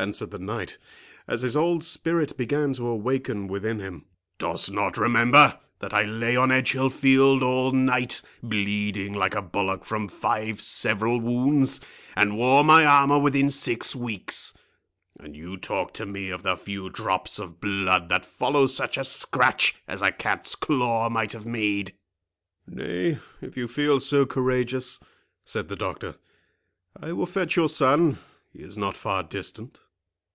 [0.00, 0.78] answered the knight,
[1.26, 6.50] as his old spirit began to awaken within him.—"Dost not remember, that I lay on
[6.52, 11.80] Edgehill field all night, bleeding like a bullock from five several wounds,
[12.14, 14.54] and wore my armour within six weeks?
[15.18, 19.02] and you talk to me of the few drops of blood that follow such a
[19.02, 21.92] scratch as a cat's claw might have made!"
[22.68, 25.00] "Nay, if you feel so courageous,"
[25.44, 26.14] said the doctor,
[26.96, 29.80] "I will fetch your son—he is not far distant."